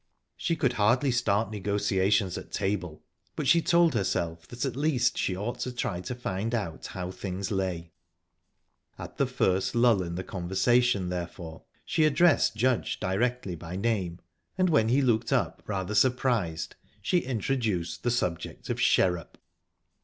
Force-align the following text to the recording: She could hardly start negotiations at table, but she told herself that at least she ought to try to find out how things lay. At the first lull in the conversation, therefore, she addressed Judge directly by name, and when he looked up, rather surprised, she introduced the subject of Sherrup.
She 0.35 0.55
could 0.55 0.73
hardly 0.73 1.11
start 1.11 1.51
negotiations 1.51 2.35
at 2.35 2.51
table, 2.51 3.03
but 3.35 3.47
she 3.47 3.61
told 3.61 3.93
herself 3.93 4.47
that 4.47 4.65
at 4.65 4.75
least 4.75 5.15
she 5.15 5.37
ought 5.37 5.59
to 5.59 5.71
try 5.71 6.01
to 6.01 6.15
find 6.15 6.55
out 6.55 6.87
how 6.87 7.11
things 7.11 7.51
lay. 7.51 7.91
At 8.97 9.17
the 9.17 9.27
first 9.27 9.75
lull 9.75 10.01
in 10.01 10.15
the 10.15 10.23
conversation, 10.23 11.09
therefore, 11.09 11.65
she 11.85 12.05
addressed 12.05 12.55
Judge 12.55 12.99
directly 12.99 13.53
by 13.53 13.75
name, 13.75 14.19
and 14.57 14.71
when 14.71 14.89
he 14.89 15.03
looked 15.03 15.31
up, 15.31 15.61
rather 15.67 15.93
surprised, 15.93 16.75
she 17.03 17.19
introduced 17.19 18.01
the 18.01 18.09
subject 18.09 18.71
of 18.71 18.79
Sherrup. 18.81 19.37